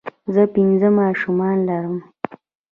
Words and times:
زۀ 0.33 0.43
پنځه 0.53 0.89
ماشومان 0.99 1.55
لرم 1.67 1.95